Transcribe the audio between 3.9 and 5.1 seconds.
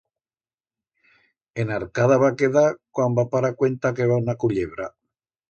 que eba una cullebra.